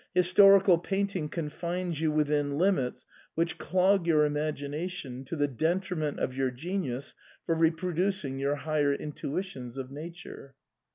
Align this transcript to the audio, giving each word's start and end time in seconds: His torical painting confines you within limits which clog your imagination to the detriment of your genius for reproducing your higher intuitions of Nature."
His 0.15 0.33
torical 0.33 0.83
painting 0.83 1.29
confines 1.29 2.01
you 2.01 2.11
within 2.11 2.57
limits 2.57 3.05
which 3.35 3.59
clog 3.59 4.07
your 4.07 4.25
imagination 4.25 5.23
to 5.25 5.35
the 5.35 5.47
detriment 5.47 6.17
of 6.17 6.35
your 6.35 6.49
genius 6.49 7.13
for 7.45 7.53
reproducing 7.53 8.39
your 8.39 8.55
higher 8.55 8.95
intuitions 8.95 9.77
of 9.77 9.91
Nature." 9.91 10.55